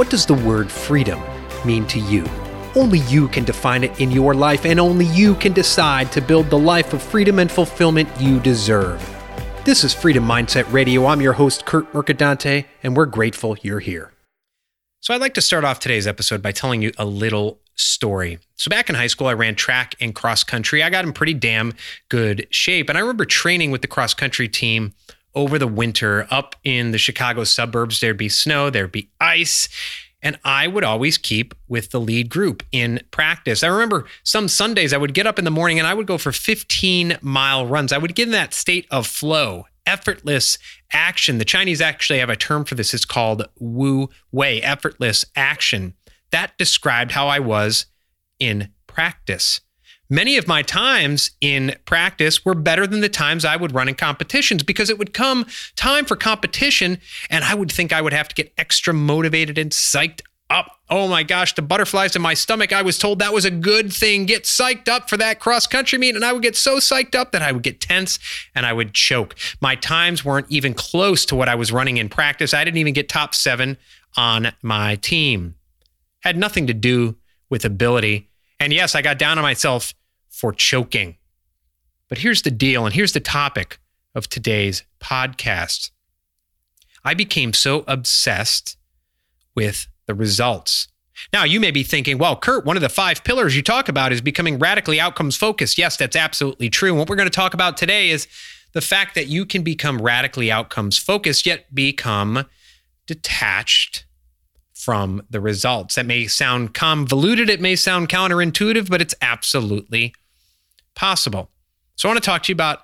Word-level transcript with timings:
What 0.00 0.08
does 0.08 0.24
the 0.24 0.32
word 0.32 0.72
freedom 0.72 1.20
mean 1.62 1.86
to 1.88 2.00
you? 2.00 2.24
Only 2.74 3.00
you 3.00 3.28
can 3.28 3.44
define 3.44 3.84
it 3.84 4.00
in 4.00 4.10
your 4.10 4.32
life, 4.32 4.64
and 4.64 4.80
only 4.80 5.04
you 5.04 5.34
can 5.34 5.52
decide 5.52 6.10
to 6.12 6.22
build 6.22 6.48
the 6.48 6.58
life 6.58 6.94
of 6.94 7.02
freedom 7.02 7.38
and 7.38 7.52
fulfillment 7.52 8.08
you 8.18 8.40
deserve. 8.40 8.98
This 9.66 9.84
is 9.84 9.92
Freedom 9.92 10.24
Mindset 10.24 10.64
Radio. 10.72 11.04
I'm 11.04 11.20
your 11.20 11.34
host, 11.34 11.66
Kurt 11.66 11.92
Mercadante, 11.92 12.64
and 12.82 12.96
we're 12.96 13.04
grateful 13.04 13.58
you're 13.60 13.80
here. 13.80 14.14
So, 15.00 15.12
I'd 15.12 15.20
like 15.20 15.34
to 15.34 15.42
start 15.42 15.64
off 15.64 15.80
today's 15.80 16.06
episode 16.06 16.40
by 16.40 16.52
telling 16.52 16.80
you 16.80 16.92
a 16.96 17.04
little 17.04 17.60
story. 17.74 18.38
So, 18.56 18.70
back 18.70 18.88
in 18.88 18.94
high 18.94 19.06
school, 19.06 19.26
I 19.26 19.34
ran 19.34 19.54
track 19.54 19.96
and 20.00 20.14
cross 20.14 20.44
country. 20.44 20.82
I 20.82 20.88
got 20.88 21.04
in 21.04 21.12
pretty 21.12 21.34
damn 21.34 21.74
good 22.08 22.46
shape. 22.48 22.88
And 22.88 22.96
I 22.96 23.02
remember 23.02 23.26
training 23.26 23.70
with 23.70 23.82
the 23.82 23.86
cross 23.86 24.14
country 24.14 24.48
team 24.48 24.94
over 25.34 25.58
the 25.58 25.66
winter 25.66 26.26
up 26.30 26.56
in 26.64 26.90
the 26.90 26.98
Chicago 26.98 27.44
suburbs. 27.44 28.00
There'd 28.00 28.16
be 28.16 28.28
snow, 28.28 28.70
there'd 28.70 28.92
be 28.92 29.10
ice. 29.20 29.68
And 30.22 30.38
I 30.44 30.66
would 30.66 30.84
always 30.84 31.16
keep 31.16 31.54
with 31.66 31.90
the 31.90 32.00
lead 32.00 32.28
group 32.28 32.62
in 32.72 33.00
practice. 33.10 33.62
I 33.62 33.68
remember 33.68 34.06
some 34.22 34.48
Sundays 34.48 34.92
I 34.92 34.98
would 34.98 35.14
get 35.14 35.26
up 35.26 35.38
in 35.38 35.44
the 35.44 35.50
morning 35.50 35.78
and 35.78 35.86
I 35.88 35.94
would 35.94 36.06
go 36.06 36.18
for 36.18 36.32
15 36.32 37.18
mile 37.22 37.66
runs. 37.66 37.92
I 37.92 37.98
would 37.98 38.14
get 38.14 38.28
in 38.28 38.32
that 38.32 38.52
state 38.52 38.86
of 38.90 39.06
flow, 39.06 39.64
effortless 39.86 40.58
action. 40.92 41.38
The 41.38 41.44
Chinese 41.44 41.80
actually 41.80 42.18
have 42.18 42.28
a 42.28 42.36
term 42.36 42.64
for 42.64 42.74
this. 42.74 42.92
It's 42.92 43.06
called 43.06 43.48
Wu 43.58 44.10
Wei, 44.30 44.60
effortless 44.60 45.24
action. 45.34 45.94
That 46.32 46.56
described 46.58 47.12
how 47.12 47.26
I 47.26 47.38
was 47.38 47.86
in 48.38 48.70
practice. 48.86 49.60
Many 50.12 50.36
of 50.36 50.48
my 50.48 50.62
times 50.62 51.30
in 51.40 51.76
practice 51.84 52.44
were 52.44 52.56
better 52.56 52.84
than 52.84 53.00
the 53.00 53.08
times 53.08 53.44
I 53.44 53.54
would 53.54 53.72
run 53.72 53.88
in 53.88 53.94
competitions 53.94 54.64
because 54.64 54.90
it 54.90 54.98
would 54.98 55.14
come 55.14 55.46
time 55.76 56.04
for 56.04 56.16
competition 56.16 56.98
and 57.30 57.44
I 57.44 57.54
would 57.54 57.70
think 57.70 57.92
I 57.92 58.02
would 58.02 58.12
have 58.12 58.26
to 58.28 58.34
get 58.34 58.52
extra 58.58 58.92
motivated 58.92 59.56
and 59.56 59.70
psyched 59.70 60.22
up. 60.50 60.78
Oh 60.90 61.06
my 61.06 61.22
gosh, 61.22 61.54
the 61.54 61.62
butterflies 61.62 62.16
in 62.16 62.22
my 62.22 62.34
stomach. 62.34 62.72
I 62.72 62.82
was 62.82 62.98
told 62.98 63.20
that 63.20 63.32
was 63.32 63.44
a 63.44 63.52
good 63.52 63.92
thing. 63.92 64.26
Get 64.26 64.42
psyched 64.42 64.88
up 64.88 65.08
for 65.08 65.16
that 65.16 65.38
cross 65.38 65.68
country 65.68 65.96
meet. 65.96 66.16
And 66.16 66.24
I 66.24 66.32
would 66.32 66.42
get 66.42 66.56
so 66.56 66.78
psyched 66.78 67.14
up 67.14 67.30
that 67.30 67.42
I 67.42 67.52
would 67.52 67.62
get 67.62 67.80
tense 67.80 68.18
and 68.52 68.66
I 68.66 68.72
would 68.72 68.92
choke. 68.92 69.36
My 69.60 69.76
times 69.76 70.24
weren't 70.24 70.50
even 70.50 70.74
close 70.74 71.24
to 71.26 71.36
what 71.36 71.48
I 71.48 71.54
was 71.54 71.70
running 71.70 71.98
in 71.98 72.08
practice. 72.08 72.52
I 72.52 72.64
didn't 72.64 72.78
even 72.78 72.94
get 72.94 73.08
top 73.08 73.32
seven 73.32 73.78
on 74.16 74.52
my 74.60 74.96
team. 74.96 75.54
Had 76.24 76.36
nothing 76.36 76.66
to 76.66 76.74
do 76.74 77.16
with 77.48 77.64
ability. 77.64 78.28
And 78.58 78.72
yes, 78.72 78.96
I 78.96 79.02
got 79.02 79.16
down 79.16 79.38
on 79.38 79.42
myself 79.42 79.94
for 80.40 80.52
choking. 80.52 81.16
But 82.08 82.18
here's 82.18 82.42
the 82.42 82.50
deal, 82.50 82.86
and 82.86 82.94
here's 82.94 83.12
the 83.12 83.20
topic 83.20 83.78
of 84.14 84.28
today's 84.28 84.84
podcast. 84.98 85.90
I 87.04 87.12
became 87.12 87.52
so 87.52 87.84
obsessed 87.86 88.78
with 89.54 89.86
the 90.06 90.14
results. 90.14 90.88
Now, 91.32 91.44
you 91.44 91.60
may 91.60 91.70
be 91.70 91.82
thinking, 91.82 92.16
well, 92.16 92.36
Kurt, 92.36 92.64
one 92.64 92.76
of 92.76 92.80
the 92.80 92.88
five 92.88 93.22
pillars 93.22 93.54
you 93.54 93.62
talk 93.62 93.90
about 93.90 94.12
is 94.12 94.22
becoming 94.22 94.58
radically 94.58 94.98
outcomes 94.98 95.36
focused. 95.36 95.76
Yes, 95.76 95.98
that's 95.98 96.16
absolutely 96.16 96.70
true. 96.70 96.90
And 96.90 96.98
what 96.98 97.10
we're 97.10 97.16
going 97.16 97.28
to 97.28 97.34
talk 97.34 97.52
about 97.52 97.76
today 97.76 98.08
is 98.08 98.26
the 98.72 98.80
fact 98.80 99.14
that 99.16 99.26
you 99.26 99.44
can 99.44 99.62
become 99.62 100.00
radically 100.00 100.50
outcomes 100.50 100.96
focused, 100.96 101.44
yet 101.44 101.74
become 101.74 102.46
detached 103.06 104.06
from 104.72 105.22
the 105.28 105.40
results. 105.40 105.96
That 105.96 106.06
may 106.06 106.26
sound 106.26 106.72
convoluted, 106.72 107.50
it 107.50 107.60
may 107.60 107.76
sound 107.76 108.08
counterintuitive, 108.08 108.88
but 108.88 109.02
it's 109.02 109.14
absolutely 109.20 110.14
possible. 110.94 111.50
So 111.96 112.08
I 112.08 112.12
want 112.12 112.22
to 112.22 112.26
talk 112.26 112.42
to 112.44 112.52
you 112.52 112.54
about 112.54 112.80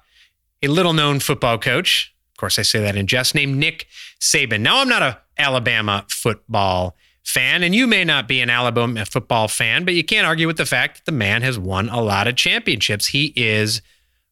a 0.63 0.69
little 0.69 0.93
known 0.93 1.21
football 1.21 1.59
coach. 1.59 2.15
Of 2.33 2.39
course, 2.39 2.59
I 2.59 2.63
say 2.63 2.81
that 2.81 2.97
in 2.97 3.07
jest, 3.07 3.35
named 3.35 3.57
Nick 3.57 3.87
Saban. 4.21 4.61
Now, 4.61 4.81
I'm 4.81 4.89
not 4.89 5.03
a 5.03 5.19
Alabama 5.39 6.05
football 6.09 6.97
fan, 7.25 7.63
and 7.63 7.75
you 7.75 7.87
may 7.87 8.05
not 8.05 8.29
be 8.29 8.41
an 8.41 8.51
Alabama 8.51 9.05
football 9.05 9.49
fan, 9.49 9.85
but 9.85 9.95
you 9.95 10.05
can't 10.05 10.27
argue 10.27 10.47
with 10.47 10.59
the 10.59 10.67
fact 10.67 10.97
that 10.97 11.05
the 11.07 11.17
man 11.17 11.43
has 11.43 11.59
won 11.59 11.89
a 11.89 12.01
lot 12.01 12.29
of 12.29 12.37
championships. 12.37 13.09
He 13.09 13.33
is 13.37 13.83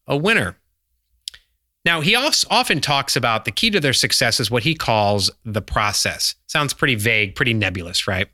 a 0.07 0.15
winner. 0.15 0.57
Now, 1.83 2.01
he 2.01 2.15
often 2.15 2.81
talks 2.81 3.15
about 3.15 3.45
the 3.45 3.51
key 3.51 3.69
to 3.69 3.79
their 3.79 3.93
success 3.93 4.39
is 4.39 4.49
what 4.49 4.63
he 4.63 4.73
calls 4.73 5.29
the 5.43 5.61
process. 5.61 6.33
Sounds 6.47 6.73
pretty 6.73 6.95
vague, 6.95 7.35
pretty 7.35 7.53
nebulous, 7.53 8.07
right? 8.07 8.27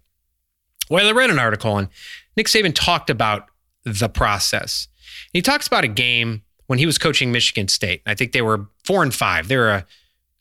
Well, 0.89 1.07
I 1.07 1.11
read 1.11 1.29
an 1.29 1.39
article 1.39 1.77
and 1.77 1.89
Nick 2.37 2.47
Saban 2.47 2.73
talked 2.73 3.09
about 3.09 3.47
the 3.83 4.09
process. 4.09 4.87
He 5.33 5.41
talks 5.41 5.67
about 5.67 5.83
a 5.83 5.89
game 5.89 6.43
when 6.67 6.79
he 6.79 6.85
was 6.85 6.97
coaching 6.97 7.31
Michigan 7.31 7.67
State. 7.67 8.01
I 8.05 8.15
think 8.15 8.31
they 8.31 8.41
were 8.41 8.67
four 8.83 9.03
and 9.03 9.13
five. 9.13 9.47
They 9.47 9.57
were 9.57 9.69
a 9.69 9.85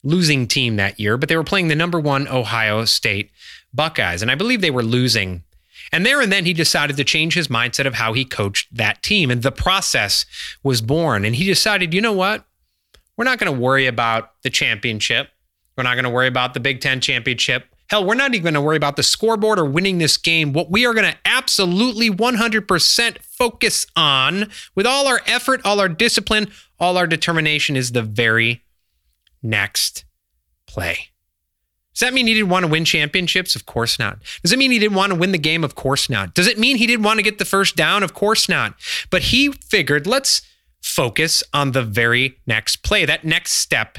losing 0.02 0.46
team 0.46 0.76
that 0.76 0.98
year, 0.98 1.16
but 1.16 1.28
they 1.28 1.36
were 1.36 1.44
playing 1.44 1.68
the 1.68 1.74
number 1.74 2.00
one 2.00 2.28
Ohio 2.28 2.84
State 2.84 3.30
Buckeyes. 3.74 4.22
And 4.22 4.30
I 4.30 4.34
believe 4.34 4.60
they 4.60 4.70
were 4.70 4.82
losing. 4.82 5.42
And 5.92 6.06
there 6.06 6.20
and 6.20 6.30
then 6.30 6.44
he 6.44 6.52
decided 6.52 6.96
to 6.96 7.04
change 7.04 7.34
his 7.34 7.48
mindset 7.48 7.86
of 7.86 7.94
how 7.94 8.12
he 8.12 8.24
coached 8.24 8.74
that 8.74 9.02
team. 9.02 9.30
And 9.30 9.42
the 9.42 9.52
process 9.52 10.24
was 10.62 10.80
born. 10.80 11.24
And 11.24 11.34
he 11.34 11.44
decided, 11.44 11.92
you 11.92 12.00
know 12.00 12.12
what? 12.12 12.44
We're 13.16 13.24
not 13.24 13.38
going 13.38 13.52
to 13.52 13.60
worry 13.60 13.86
about 13.86 14.32
the 14.42 14.50
championship. 14.50 15.30
We're 15.76 15.84
not 15.84 15.94
going 15.94 16.04
to 16.04 16.10
worry 16.10 16.28
about 16.28 16.54
the 16.54 16.60
Big 16.60 16.80
Ten 16.80 17.00
championship. 17.00 17.69
Hell, 17.90 18.04
we're 18.04 18.14
not 18.14 18.34
even 18.34 18.44
going 18.44 18.54
to 18.54 18.60
worry 18.60 18.76
about 18.76 18.94
the 18.94 19.02
scoreboard 19.02 19.58
or 19.58 19.64
winning 19.64 19.98
this 19.98 20.16
game. 20.16 20.52
What 20.52 20.70
we 20.70 20.86
are 20.86 20.94
going 20.94 21.10
to 21.10 21.18
absolutely 21.24 22.08
100% 22.08 23.18
focus 23.18 23.86
on 23.96 24.48
with 24.76 24.86
all 24.86 25.08
our 25.08 25.20
effort, 25.26 25.60
all 25.64 25.80
our 25.80 25.88
discipline, 25.88 26.52
all 26.78 26.96
our 26.96 27.08
determination 27.08 27.76
is 27.76 27.90
the 27.90 28.02
very 28.02 28.62
next 29.42 30.04
play. 30.66 31.08
Does 31.92 32.06
that 32.06 32.14
mean 32.14 32.28
he 32.28 32.34
didn't 32.34 32.48
want 32.48 32.64
to 32.64 32.70
win 32.70 32.84
championships? 32.84 33.56
Of 33.56 33.66
course 33.66 33.98
not. 33.98 34.20
Does 34.42 34.52
it 34.52 34.58
mean 34.60 34.70
he 34.70 34.78
didn't 34.78 34.96
want 34.96 35.12
to 35.12 35.18
win 35.18 35.32
the 35.32 35.38
game? 35.38 35.64
Of 35.64 35.74
course 35.74 36.08
not. 36.08 36.32
Does 36.32 36.46
it 36.46 36.60
mean 36.60 36.76
he 36.76 36.86
didn't 36.86 37.04
want 37.04 37.18
to 37.18 37.24
get 37.24 37.38
the 37.38 37.44
first 37.44 37.74
down? 37.74 38.04
Of 38.04 38.14
course 38.14 38.48
not. 38.48 38.74
But 39.10 39.22
he 39.22 39.50
figured, 39.50 40.06
let's 40.06 40.42
focus 40.80 41.42
on 41.52 41.72
the 41.72 41.82
very 41.82 42.38
next 42.46 42.84
play, 42.84 43.04
that 43.04 43.24
next 43.24 43.54
step 43.54 43.98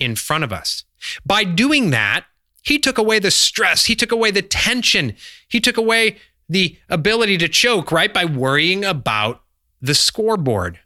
in 0.00 0.16
front 0.16 0.44
of 0.44 0.52
us. 0.52 0.84
By 1.26 1.44
doing 1.44 1.90
that, 1.90 2.24
he 2.66 2.78
took 2.78 2.98
away 2.98 3.20
the 3.20 3.30
stress, 3.30 3.84
he 3.84 3.94
took 3.94 4.10
away 4.10 4.32
the 4.32 4.42
tension, 4.42 5.14
he 5.46 5.60
took 5.60 5.76
away 5.76 6.16
the 6.48 6.76
ability 6.88 7.38
to 7.38 7.48
choke, 7.48 7.92
right? 7.92 8.12
By 8.12 8.24
worrying 8.24 8.84
about 8.84 9.42
the 9.80 9.94
scoreboard. 9.94 10.80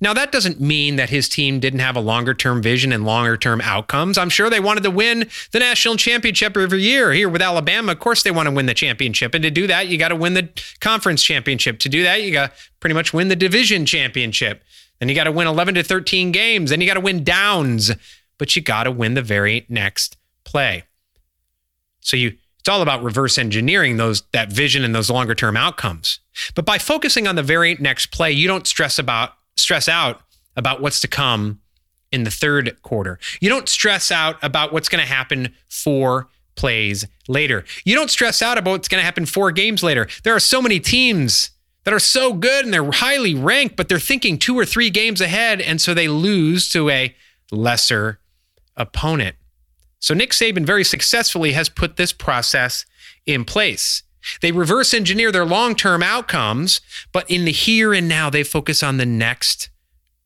Now, 0.00 0.12
that 0.12 0.30
doesn't 0.30 0.60
mean 0.60 0.96
that 0.96 1.08
his 1.08 1.28
team 1.28 1.60
didn't 1.60 1.80
have 1.80 1.96
a 1.96 2.00
longer 2.00 2.34
term 2.34 2.62
vision 2.62 2.92
and 2.92 3.04
longer 3.04 3.36
term 3.38 3.60
outcomes. 3.62 4.18
I'm 4.18 4.28
sure 4.28 4.50
they 4.50 4.60
wanted 4.60 4.82
to 4.84 4.90
win 4.90 5.28
the 5.50 5.58
national 5.58 5.96
championship 5.96 6.56
every 6.56 6.82
year. 6.82 7.12
Here 7.12 7.28
with 7.28 7.42
Alabama, 7.42 7.92
of 7.92 7.98
course, 7.98 8.22
they 8.22 8.30
want 8.30 8.46
to 8.46 8.54
win 8.54 8.66
the 8.66 8.74
championship. 8.74 9.34
And 9.34 9.42
to 9.42 9.50
do 9.50 9.66
that, 9.66 9.88
you 9.88 9.96
got 9.96 10.08
to 10.08 10.16
win 10.16 10.34
the 10.34 10.50
conference 10.80 11.22
championship. 11.22 11.78
To 11.80 11.88
do 11.88 12.02
that, 12.04 12.22
you 12.22 12.32
got 12.32 12.50
to 12.50 12.56
pretty 12.80 12.94
much 12.94 13.14
win 13.14 13.28
the 13.28 13.34
division 13.34 13.86
championship. 13.86 14.62
Then 15.00 15.08
you 15.08 15.14
got 15.14 15.24
to 15.24 15.32
win 15.32 15.46
11 15.46 15.74
to 15.76 15.82
13 15.82 16.32
games. 16.32 16.70
Then 16.70 16.80
you 16.80 16.86
got 16.86 16.94
to 16.94 17.00
win 17.00 17.24
downs, 17.24 17.92
but 18.36 18.54
you 18.54 18.62
got 18.62 18.84
to 18.84 18.92
win 18.92 19.14
the 19.14 19.22
very 19.22 19.64
next 19.68 20.16
play. 20.44 20.84
So 22.00 22.16
you 22.16 22.36
it's 22.58 22.68
all 22.68 22.82
about 22.82 23.02
reverse 23.02 23.38
engineering 23.38 23.96
those 23.96 24.22
that 24.32 24.52
vision 24.52 24.84
and 24.84 24.94
those 24.94 25.08
longer 25.08 25.34
term 25.34 25.56
outcomes. 25.56 26.20
But 26.54 26.66
by 26.66 26.78
focusing 26.78 27.26
on 27.26 27.36
the 27.36 27.42
very 27.42 27.76
next 27.76 28.06
play, 28.06 28.32
you 28.32 28.46
don't 28.46 28.66
stress 28.66 28.98
about 28.98 29.32
stress 29.56 29.88
out 29.88 30.20
about 30.56 30.80
what's 30.82 31.00
to 31.00 31.08
come 31.08 31.60
in 32.12 32.24
the 32.24 32.30
third 32.30 32.80
quarter. 32.82 33.18
You 33.40 33.48
don't 33.48 33.68
stress 33.68 34.10
out 34.10 34.36
about 34.42 34.72
what's 34.72 34.88
going 34.88 35.02
to 35.02 35.08
happen 35.08 35.54
four 35.68 36.28
plays 36.56 37.06
later. 37.28 37.64
You 37.84 37.94
don't 37.94 38.10
stress 38.10 38.42
out 38.42 38.58
about 38.58 38.72
what's 38.72 38.88
going 38.88 39.00
to 39.00 39.04
happen 39.04 39.26
four 39.26 39.52
games 39.52 39.82
later. 39.82 40.08
There 40.24 40.34
are 40.34 40.40
so 40.40 40.60
many 40.60 40.80
teams 40.80 41.50
that 41.84 41.94
are 41.94 41.98
so 41.98 42.34
good 42.34 42.64
and 42.64 42.74
they're 42.74 42.90
highly 42.90 43.34
ranked, 43.34 43.76
but 43.76 43.88
they're 43.88 43.98
thinking 43.98 44.38
two 44.38 44.58
or 44.58 44.66
three 44.66 44.90
games 44.90 45.20
ahead. 45.20 45.60
And 45.60 45.80
so 45.80 45.94
they 45.94 46.08
lose 46.08 46.68
to 46.72 46.90
a 46.90 47.14
lesser 47.50 48.18
opponent. 48.76 49.36
So 50.00 50.14
Nick 50.14 50.30
Saban 50.30 50.64
very 50.64 50.84
successfully 50.84 51.52
has 51.52 51.68
put 51.68 51.96
this 51.96 52.12
process 52.12 52.84
in 53.26 53.44
place. 53.44 54.02
They 54.40 54.52
reverse 54.52 54.94
engineer 54.94 55.32
their 55.32 55.44
long 55.44 55.74
term 55.74 56.02
outcomes, 56.02 56.80
but 57.12 57.30
in 57.30 57.44
the 57.44 57.52
here 57.52 57.92
and 57.92 58.08
now, 58.08 58.30
they 58.30 58.42
focus 58.42 58.82
on 58.82 58.96
the 58.96 59.06
next 59.06 59.70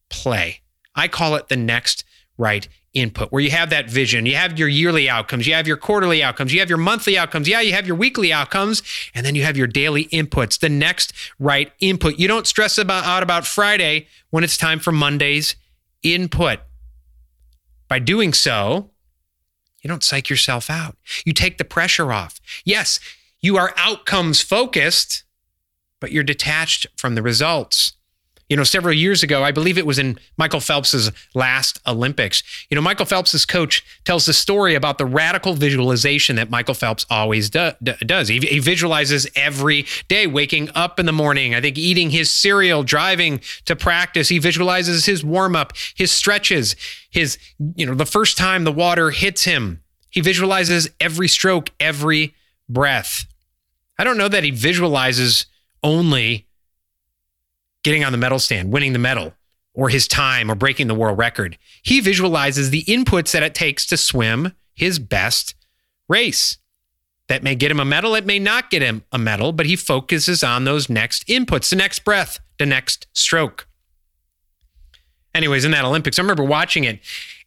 play. 0.09 0.61
I 0.95 1.09
call 1.09 1.35
it 1.35 1.49
the 1.49 1.57
next 1.57 2.05
right 2.37 2.69
input, 2.95 3.33
where 3.33 3.43
you 3.43 3.51
have 3.51 3.71
that 3.71 3.89
vision, 3.89 4.27
you 4.27 4.37
have 4.37 4.59
your 4.59 4.69
yearly 4.69 5.09
outcomes, 5.09 5.47
you 5.47 5.55
have 5.55 5.67
your 5.67 5.79
quarterly 5.79 6.23
outcomes, 6.23 6.53
you 6.53 6.61
have 6.61 6.69
your 6.69 6.79
monthly 6.79 7.17
outcomes, 7.17 7.49
yeah, 7.49 7.61
you 7.61 7.73
have 7.73 7.87
your 7.87 7.97
weekly 7.97 8.33
outcomes, 8.33 8.83
and 9.15 9.25
then 9.25 9.35
you 9.35 9.43
have 9.43 9.57
your 9.57 9.67
daily 9.67 10.07
inputs, 10.07 10.59
the 10.59 10.69
next 10.69 11.13
right 11.39 11.73
input. 11.81 12.19
You 12.19 12.29
don't 12.29 12.47
stress 12.47 12.77
about, 12.77 13.05
out 13.05 13.23
about 13.23 13.47
Friday 13.47 14.09
when 14.31 14.45
it's 14.45 14.59
time 14.59 14.79
for 14.79 14.93
Monday's 14.93 15.57
input. 16.03 16.59
By 17.89 17.99
doing 17.99 18.35
so, 18.35 18.91
you 19.83 19.89
don't 19.89 20.05
psych 20.05 20.31
yourself 20.31 20.71
out. 20.71 20.97
You 21.25 21.33
take 21.33 21.59
the 21.59 21.65
pressure 21.65 22.13
off. 22.13 22.41
Yes, 22.65 23.01
you 23.41 23.57
are 23.57 23.75
outcomes 23.77 24.41
focused, 24.41 25.25
but 26.01 26.13
you're 26.13 26.23
detached 26.23 26.87
from 26.97 27.15
the 27.15 27.23
results. 27.23 27.93
You 28.53 28.57
know, 28.57 28.65
several 28.65 28.95
years 28.95 29.23
ago, 29.23 29.43
I 29.43 29.51
believe 29.51 29.79
it 29.79 29.87
was 29.87 29.99
in 29.99 30.19
Michael 30.37 30.61
Phelps's 30.61 31.11
last 31.35 31.81
Olympics. 31.87 32.43
You 32.69 32.75
know, 32.75 32.83
Michael 32.83 33.07
Phelps's 33.07 33.47
coach 33.47 33.83
tells 34.05 34.27
the 34.27 34.35
story 34.35 34.75
about 34.75 34.99
the 34.99 35.07
radical 35.07 35.55
visualization 35.55 36.37
that 36.37 36.51
Michael 36.51 36.75
Phelps 36.75 37.07
always 37.09 37.49
do, 37.49 37.71
does. 37.83 38.29
He, 38.29 38.41
he 38.41 38.59
visualizes 38.59 39.27
every 39.35 39.87
day, 40.07 40.27
waking 40.27 40.69
up 40.75 41.01
in 41.01 41.07
the 41.07 41.15
morning, 41.15 41.55
I 41.55 41.63
think 41.63 41.79
eating 41.79 42.11
his 42.11 42.31
cereal, 42.31 42.83
driving 42.83 43.41
to 43.65 43.75
practice. 43.75 44.29
He 44.29 44.39
visualizes 44.39 45.07
his 45.07 45.25
warm 45.25 45.57
up, 45.57 45.73
his 45.95 46.11
stretches, 46.11 46.77
his, 47.09 47.39
you 47.75 47.87
know, 47.87 47.95
the 47.95 48.05
first 48.05 48.37
time 48.37 48.65
the 48.65 48.71
water 48.71 49.13
hits 49.13 49.45
him. 49.45 49.83
He 50.11 50.21
visualizes 50.21 50.91
every 51.01 51.29
stroke, 51.29 51.71
every 51.81 52.35
breath. 52.69 53.25
I 53.99 54.05
don't 54.05 54.19
know 54.19 54.29
that 54.29 54.45
he 54.45 54.51
visualizes 54.51 55.47
only 55.83 56.49
getting 57.83 58.05
on 58.05 58.13
the 58.13 58.19
medal 58.19 58.39
stand, 58.39 58.73
winning 58.73 58.93
the 58.93 58.99
medal, 58.99 59.35
or 59.75 59.89
his 59.89 60.07
time, 60.07 60.51
or 60.51 60.55
breaking 60.55 60.87
the 60.87 60.95
world 60.95 61.19
record. 61.19 61.59
He 61.83 62.01
visualizes 62.01 62.71
the 62.71 62.85
inputs 62.85 63.33
that 63.33 63.43
it 63.43 63.55
takes 63.55 63.87
to 63.87 63.97
swim 63.97 64.53
his 64.75 64.99
best 64.99 65.55
race. 66.09 66.59
That 67.29 67.43
may 67.43 67.55
get 67.55 67.71
him 67.71 67.81
a 67.81 67.85
medal, 67.85 68.15
it 68.15 68.27
may 68.27 68.39
not 68.39 68.71
get 68.71 68.83
him 68.83 69.05
a 69.13 69.19
medal, 69.19 69.53
but 69.53 69.67
he 69.67 69.77
focuses 69.77 70.45
on 70.45 70.65
those 70.65 70.91
next 70.91 71.27
inputs, 71.27 71.71
the 71.71 71.77
next 71.77 72.05
breath, 72.05 72.41
the 72.59 72.67
next 72.67 73.07
stroke. 73.13 73.67
Anyways, 75.35 75.65
in 75.65 75.71
that 75.71 75.85
Olympics, 75.85 76.19
I 76.19 76.23
remember 76.23 76.45
watching 76.45 76.85
it, 76.85 77.01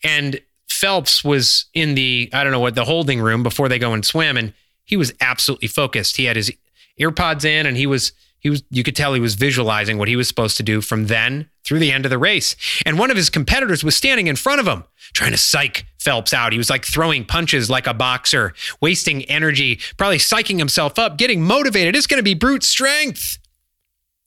and 0.04 0.42
Phelps 0.68 1.24
was 1.24 1.66
in 1.74 1.94
the, 1.94 2.30
I 2.34 2.44
don't 2.44 2.52
know 2.52 2.60
what, 2.60 2.74
the 2.74 2.86
holding 2.86 3.22
room 3.22 3.44
before 3.44 3.70
they 3.70 3.78
go 3.78 3.94
and 3.94 4.04
swim, 4.04 4.38
and 4.38 4.54
he 4.84 4.98
was 4.98 5.14
absolutely 5.22 5.68
focused. 5.68 6.18
He 6.18 6.26
had 6.26 6.36
his 6.36 6.52
earpods 7.00 7.46
in, 7.46 7.66
and 7.66 7.78
he 7.78 7.86
was 7.86 8.12
he 8.46 8.52
was 8.52 8.62
you 8.70 8.84
could 8.84 8.96
tell 8.96 9.16
he 9.16 9.20
was 9.20 9.34
visualizing 9.34 9.98
what 9.98 10.08
he 10.08 10.16
was 10.16 10.28
supposed 10.28 10.56
to 10.58 10.62
do 10.62 10.80
from 10.80 11.08
then 11.08 11.50
through 11.64 11.80
the 11.80 11.92
end 11.92 12.06
of 12.06 12.12
the 12.12 12.18
race. 12.20 12.56
And 12.86 13.00
one 13.00 13.10
of 13.10 13.18
his 13.18 13.32
competitors 13.32 13.84
was 13.84 13.96
standing 13.96 14.28
in 14.28 14.36
front 14.36 14.60
of 14.60 14.68
him, 14.68 14.84
trying 15.16 15.32
to 15.32 15.38
psych 15.40 15.88
Phelps 15.98 16.32
out. 16.32 16.52
He 16.52 16.60
was 16.60 16.70
like 16.70 16.86
throwing 16.86 17.26
punches 17.26 17.72
like 17.72 17.88
a 17.88 17.94
boxer, 17.96 18.54
wasting 18.80 19.24
energy, 19.24 19.80
probably 19.98 20.20
psyching 20.20 20.60
himself 20.60 21.00
up, 21.00 21.18
getting 21.18 21.42
motivated. 21.42 21.96
It's 21.96 22.06
going 22.06 22.20
to 22.20 22.24
be 22.24 22.36
brute 22.36 22.64
strength. 22.64 23.40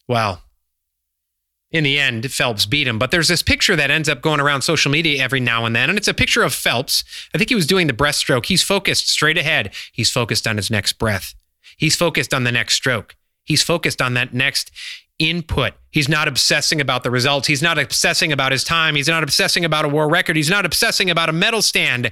Well, 0.09 0.43
in 1.71 1.85
the 1.85 2.01
end, 2.01 2.29
Phelps 2.33 2.67
beat 2.67 2.89
him. 2.89 2.99
But 2.99 3.13
there's 3.13 3.29
this 3.29 3.45
picture 3.45 3.77
that 3.77 3.93
ends 3.93 4.09
up 4.09 4.21
going 4.21 4.41
around 4.41 4.63
social 4.63 4.91
media 4.91 5.23
every 5.23 5.39
now 5.39 5.65
and 5.65 5.77
then. 5.77 5.91
And 5.91 5.97
it's 5.97 6.09
a 6.09 6.15
picture 6.15 6.43
of 6.43 6.53
Phelps. 6.53 7.05
I 7.33 7.39
think 7.39 7.51
he 7.51 7.55
was 7.55 7.69
doing 7.69 7.87
the 7.87 7.93
breaststroke. 7.93 8.47
He's 8.47 8.65
focused 8.65 9.09
straight 9.09 9.39
ahead. 9.39 9.73
He's 9.93 10.11
focused 10.11 10.49
on 10.49 10.57
his 10.57 10.73
next 10.73 10.95
breath. 10.95 11.37
He's 11.77 11.95
focused 11.95 12.35
on 12.35 12.43
the 12.43 12.51
next 12.51 12.75
stroke. 12.75 13.15
He's 13.49 13.63
focused 13.63 14.03
on 14.03 14.13
that 14.13 14.35
next 14.35 14.71
input. 15.19 15.73
He's 15.91 16.09
not 16.09 16.29
obsessing 16.29 16.83
about 16.83 17.03
the 17.03 17.11
results. 17.11 17.49
He's 17.49 17.63
not 17.63 17.79
obsessing 17.79 18.31
about 18.31 18.53
his 18.53 18.63
time. 18.63 18.95
He's 18.95 19.09
not 19.09 19.23
obsessing 19.23 19.65
about 19.65 19.87
a 19.87 19.89
world 19.89 20.13
record. 20.13 20.37
He's 20.37 20.51
not 20.51 20.67
obsessing 20.67 21.09
about 21.09 21.31
a 21.31 21.33
medal 21.33 21.63
stand. 21.63 22.11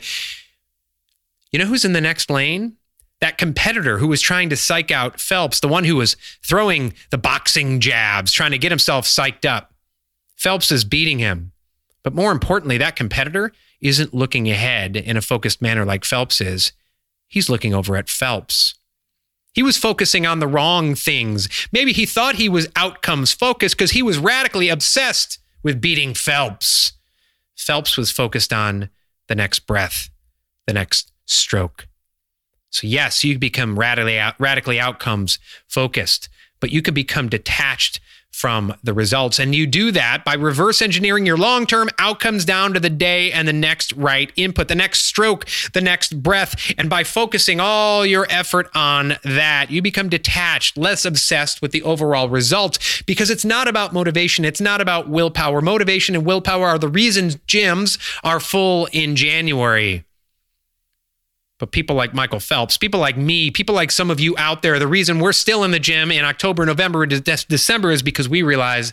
You 1.53 1.59
know 1.59 1.67
who's 1.67 1.85
in 1.85 1.93
the 1.93 2.01
next 2.01 2.31
lane? 2.31 2.77
That 3.21 3.37
competitor 3.37 3.99
who 3.99 4.09
was 4.09 4.23
trying 4.23 4.49
to 4.49 4.57
psych 4.57 4.91
out 4.91 5.21
Phelps, 5.21 5.61
the 5.61 5.69
one 5.69 5.85
who 5.85 5.97
was 5.97 6.17
throwing 6.43 6.95
the 7.11 7.19
boxing 7.19 7.81
jabs, 7.81 8.33
trying 8.33 8.53
to 8.53 8.59
get 8.59 8.73
himself 8.73 9.05
psyched 9.05 9.45
up. 9.45 9.75
Phelps 10.37 10.73
is 10.73 10.85
beating 10.85 11.19
him. 11.19 11.53
But 12.03 12.15
more 12.15 12.33
importantly, 12.33 12.79
that 12.79 12.97
competitor 12.97 13.53
isn't 13.83 14.15
looking 14.15 14.51
ahead 14.51 14.97
in 14.97 15.19
a 15.19 15.23
focused 15.23 15.61
manner 15.61 15.85
like 15.85 16.07
Phelps 16.07 16.41
is. 16.41 16.73
He's 17.29 17.51
looking 17.51 17.75
over 17.75 17.95
at 17.97 18.09
Phelps. 18.09 18.76
He 19.57 19.63
was 19.63 19.79
focusing 19.79 20.27
on 20.27 20.39
the 20.39 20.47
wrong 20.47 20.95
things. 20.95 21.49
Maybe 21.73 21.95
he 21.95 22.05
thought 22.05 22.35
he 22.35 22.47
was 22.47 22.69
outcomes 22.77 23.33
focused 23.33 23.75
because 23.75 23.93
he 23.93 24.03
was 24.03 24.19
radically 24.19 24.69
obsessed 24.69 25.39
with 25.63 25.81
beating 25.81 26.13
Phelps. 26.13 26.93
Phelps 27.57 27.97
was 27.97 28.11
focused 28.11 28.53
on 28.53 28.91
the 29.29 29.35
next 29.35 29.61
breath, 29.61 30.11
the 30.67 30.75
next 30.75 31.11
stroke. 31.25 31.89
So, 32.69 32.87
yes, 32.87 33.25
you 33.25 33.39
become 33.39 33.79
radically, 33.79 34.21
radically 34.39 34.79
outcomes 34.79 35.39
focused, 35.67 36.29
but 36.61 36.71
you 36.71 36.83
can 36.83 36.93
become 36.93 37.31
detached 37.31 37.99
from 38.37 38.75
the 38.85 38.93
results. 38.93 39.39
And 39.39 39.55
you 39.55 39.67
do 39.67 39.91
that 39.93 40.23
by 40.23 40.35
reverse 40.35 40.83
engineering 40.83 41.25
your 41.25 41.39
long 41.39 41.65
term 41.67 41.89
outcomes 41.99 42.45
down 42.45 42.75
to 42.75 42.81
the 42.81 42.91
day 42.91 43.33
and 43.33 43.49
the 43.49 43.53
next 43.53 43.95
right 43.95 44.31
input, 44.37 44.69
the 44.69 44.75
next 44.75 45.05
stroke, 45.05 45.47
the 45.73 45.81
next 45.81 46.23
breath. 46.23 46.55
And 46.77 46.91
by 46.91 47.03
focusing 47.03 47.61
all 47.61 48.05
your 48.05 48.27
effort 48.29 48.69
on 48.75 49.17
that, 49.25 49.71
you 49.71 49.81
become 49.81 50.11
detached, 50.11 50.77
less 50.77 51.07
obsessed 51.07 51.63
with 51.63 51.73
the 51.73 51.83
overall 51.83 52.29
result 52.29 52.79
because 53.07 53.31
it's 53.31 53.45
not 53.45 53.69
about 53.69 53.95
motivation. 53.95 54.45
It's 54.45 54.61
not 54.61 54.83
about 54.83 55.09
willpower. 55.09 55.63
Motivation 55.63 56.15
and 56.15 56.27
willpower 56.27 56.67
are 56.67 56.79
the 56.79 56.89
reasons 56.89 57.37
gyms 57.37 57.99
are 58.23 58.39
full 58.39 58.87
in 58.93 59.17
January. 59.17 60.05
But 61.59 61.73
people 61.73 61.97
like 61.97 62.13
Michael 62.13 62.41
Phelps, 62.41 62.77
people 62.77 63.01
like 63.01 63.17
me, 63.17 63.51
people 63.51 63.75
like 63.75 63.91
some 63.91 64.11
of 64.11 64.21
you 64.21 64.37
out 64.37 64.63
there, 64.63 64.79
the 64.79 64.87
reason 64.87 65.21
we're 65.21 65.33
still 65.33 65.65
in 65.65 65.71
the 65.71 65.79
gym 65.79 66.11
in 66.11 66.25
October, 66.25 66.67
November, 66.67 67.03
and 67.03 67.25
December 67.25 67.91
is 67.91 68.03
because 68.03 68.29
we 68.29 68.43
realize 68.43 68.93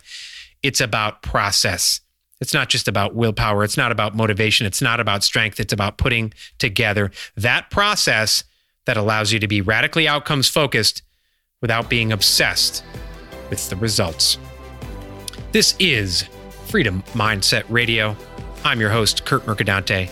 it's 0.62 0.80
about 0.80 1.22
process. 1.22 2.00
It's 2.40 2.54
not 2.54 2.70
just 2.70 2.88
about 2.88 3.16
willpower. 3.16 3.64
It's 3.64 3.78
not 3.78 3.92
about 3.92 4.16
motivation. 4.16 4.66
It's 4.66 4.82
not 4.82 5.00
about 5.00 5.24
strength. 5.24 5.60
It's 5.60 5.74
about 5.74 5.98
putting 5.98 6.34
together 6.58 7.12
that 7.36 7.70
process 7.70 8.44
that 8.86 8.98
allows 8.98 9.32
you 9.32 9.40
to 9.40 9.48
be 9.48 9.62
radically 9.62 10.08
outcomes 10.08 10.50
focused 10.50 11.04
without 11.62 11.90
being 11.90 12.12
obsessed 12.12 12.84
with 13.50 13.70
the 13.70 13.76
results. 13.76 14.38
This 15.52 15.76
is 15.80 16.24
Freedom 16.66 17.04
Mindset 17.14 17.64
Radio. 17.70 18.16
I'm 18.66 18.80
your 18.80 18.90
host, 18.90 19.26
Kurt 19.26 19.46
Mercadante. 19.46 20.10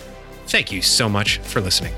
Thank 0.47 0.71
you 0.71 0.81
so 0.81 1.09
much 1.09 1.39
for 1.39 1.59
listening. 1.59 1.93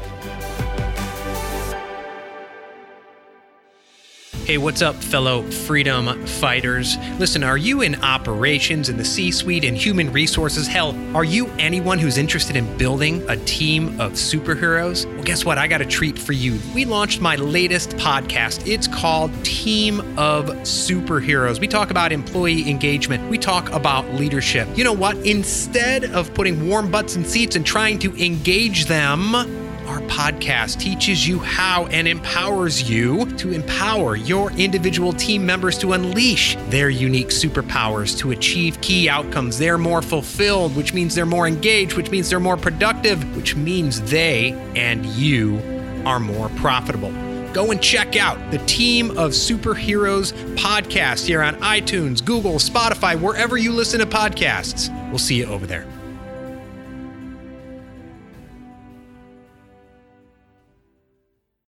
Hey, 4.54 4.60
what's 4.60 4.84
up, 4.84 4.94
fellow 4.94 5.42
freedom 5.50 6.28
fighters? 6.28 6.96
Listen, 7.18 7.44
are 7.44 7.58
you 7.58 7.82
in 7.82 7.96
operations 8.04 8.88
in 8.88 8.98
the 8.98 9.04
C 9.04 9.32
suite 9.32 9.64
in 9.64 9.74
human 9.74 10.14
resources? 10.14 10.68
Hell, 10.68 10.96
are 11.18 11.24
you 11.24 11.48
anyone 11.58 11.98
who's 11.98 12.20
interested 12.20 12.56
in 12.56 12.78
building 12.78 13.28
a 13.32 13.36
team 13.36 14.00
of 14.00 14.12
superheroes? 14.12 15.12
Well, 15.12 15.24
guess 15.24 15.44
what? 15.44 15.58
I 15.58 15.66
got 15.66 15.82
a 15.82 15.88
treat 15.88 16.20
for 16.20 16.34
you. 16.34 16.60
We 16.76 16.86
launched 16.86 17.20
my 17.20 17.36
latest 17.36 17.98
podcast. 17.98 18.68
It's 18.68 18.88
called 18.88 19.32
Team 19.44 20.02
of 20.20 20.46
Superheroes. 20.62 21.60
We 21.60 21.68
talk 21.68 21.90
about 21.90 22.12
employee 22.12 22.70
engagement, 22.70 23.28
we 23.32 23.40
talk 23.40 23.72
about 23.72 24.08
leadership. 24.14 24.68
You 24.78 24.84
know 24.84 24.94
what? 24.94 25.18
Instead 25.26 26.06
of 26.14 26.32
putting 26.36 26.70
warm 26.70 26.92
butts 26.92 27.16
in 27.16 27.26
seats 27.26 27.56
and 27.56 27.66
trying 27.66 27.98
to 27.98 28.16
engage 28.24 28.86
them, 28.86 29.63
our 29.88 30.00
podcast 30.02 30.80
teaches 30.80 31.28
you 31.28 31.40
how 31.40 31.86
and 31.88 32.08
empowers 32.08 32.90
you 32.90 33.26
to 33.38 33.52
empower 33.52 34.16
your 34.16 34.52
individual 34.54 35.14
team 35.14 35.46
members 35.46 35.78
to 35.80 35.94
unleash 35.94 36.56
their 36.70 36.90
unique 36.90 37.30
superpowers 37.30 38.18
to 38.20 38.32
achieve 38.32 38.80
key 38.82 39.10
outcomes. 39.10 39.58
They're 39.58 39.78
more 39.78 40.02
fulfilled, 40.02 40.76
which 40.76 40.94
means 40.94 41.16
they're 41.16 41.26
more 41.26 41.48
engaged, 41.48 41.96
which 41.96 42.10
means 42.10 42.30
they're 42.30 42.40
more 42.40 42.58
productive, 42.58 43.36
which 43.36 43.56
means 43.56 44.02
they 44.02 44.52
and 44.76 45.06
you 45.06 45.62
are 46.06 46.20
more 46.20 46.50
profitable. 46.50 47.12
Go 47.54 47.72
and 47.72 47.82
check 47.82 48.16
out 48.16 48.52
the 48.52 48.58
Team 48.66 49.12
of 49.12 49.32
Superheroes 49.32 50.34
podcast 50.56 51.28
here 51.28 51.42
on 51.44 51.56
iTunes, 51.58 52.24
Google, 52.24 52.54
Spotify, 52.54 53.20
wherever 53.20 53.58
you 53.58 53.72
listen 53.72 54.00
to 54.00 54.06
podcasts. 54.08 54.90
We'll 55.10 55.20
see 55.20 55.36
you 55.36 55.46
over 55.46 55.68
there. 55.68 55.86